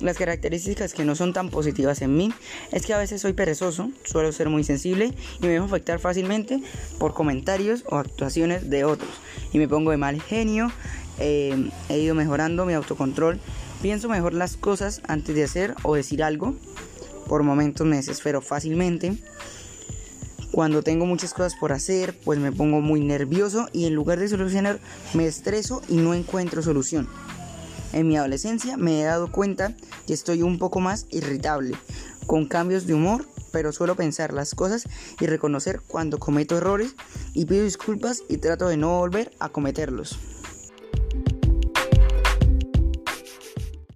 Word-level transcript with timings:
Las 0.00 0.18
características 0.18 0.92
que 0.92 1.04
no 1.04 1.14
son 1.14 1.32
tan 1.32 1.48
positivas 1.48 2.02
en 2.02 2.16
mí 2.16 2.32
es 2.70 2.84
que 2.84 2.92
a 2.92 2.98
veces 2.98 3.22
soy 3.22 3.32
perezoso, 3.32 3.90
suelo 4.04 4.30
ser 4.30 4.50
muy 4.50 4.62
sensible 4.62 5.14
y 5.40 5.46
me 5.46 5.52
dejo 5.52 5.64
afectar 5.64 5.98
fácilmente 5.98 6.62
por 6.98 7.14
comentarios 7.14 7.84
o 7.86 7.96
actuaciones 7.96 8.68
de 8.68 8.84
otros. 8.84 9.10
Y 9.52 9.58
me 9.58 9.68
pongo 9.68 9.90
de 9.90 9.96
mal 9.96 10.20
genio, 10.20 10.70
eh, 11.18 11.70
he 11.88 11.98
ido 11.98 12.14
mejorando 12.14 12.66
mi 12.66 12.74
autocontrol, 12.74 13.40
pienso 13.80 14.08
mejor 14.08 14.34
las 14.34 14.58
cosas 14.58 15.00
antes 15.08 15.34
de 15.34 15.44
hacer 15.44 15.74
o 15.82 15.94
decir 15.94 16.22
algo. 16.22 16.54
Por 17.26 17.42
momentos 17.42 17.86
me 17.86 17.96
desespero 17.96 18.42
fácilmente. 18.42 19.16
Cuando 20.52 20.82
tengo 20.82 21.06
muchas 21.06 21.32
cosas 21.32 21.54
por 21.54 21.72
hacer, 21.72 22.18
pues 22.24 22.38
me 22.38 22.52
pongo 22.52 22.80
muy 22.80 23.00
nervioso 23.00 23.68
y 23.72 23.86
en 23.86 23.94
lugar 23.94 24.18
de 24.18 24.28
solucionar 24.28 24.78
me 25.14 25.26
estreso 25.26 25.82
y 25.88 25.96
no 25.96 26.14
encuentro 26.14 26.62
solución. 26.62 27.08
En 27.92 28.08
mi 28.08 28.16
adolescencia 28.16 28.76
me 28.76 29.00
he 29.00 29.04
dado 29.04 29.30
cuenta 29.30 29.74
que 30.06 30.12
estoy 30.12 30.42
un 30.42 30.58
poco 30.58 30.80
más 30.80 31.06
irritable, 31.10 31.76
con 32.26 32.46
cambios 32.46 32.86
de 32.86 32.94
humor, 32.94 33.26
pero 33.52 33.72
suelo 33.72 33.96
pensar 33.96 34.32
las 34.32 34.54
cosas 34.54 34.84
y 35.20 35.26
reconocer 35.26 35.80
cuando 35.86 36.18
cometo 36.18 36.56
errores 36.56 36.94
y 37.32 37.46
pido 37.46 37.64
disculpas 37.64 38.22
y 38.28 38.38
trato 38.38 38.68
de 38.68 38.76
no 38.76 38.98
volver 38.98 39.32
a 39.38 39.48
cometerlos. 39.48 40.18